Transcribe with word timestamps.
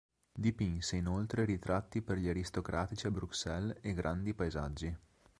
Dipinse 0.35 0.95
inoltre 0.95 1.45
ritratti 1.45 2.01
per 2.01 2.17
gli 2.17 2.27
aristocratici 2.27 3.05
a 3.05 3.11
Bruxelles 3.11 3.77
e 3.81 3.93
grandi 3.93 4.33
paesaggi. 4.33 4.97